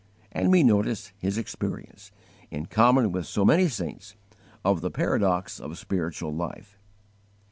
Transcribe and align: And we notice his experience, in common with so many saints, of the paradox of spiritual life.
And 0.31 0.49
we 0.49 0.63
notice 0.63 1.11
his 1.19 1.37
experience, 1.37 2.11
in 2.49 2.65
common 2.65 3.11
with 3.11 3.27
so 3.27 3.45
many 3.45 3.67
saints, 3.67 4.15
of 4.65 4.81
the 4.81 4.89
paradox 4.89 5.59
of 5.59 5.77
spiritual 5.77 6.33
life. 6.33 6.79